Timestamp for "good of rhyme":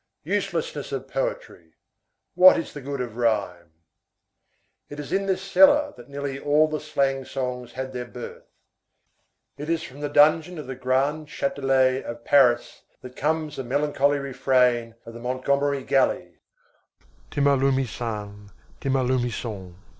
2.81-3.71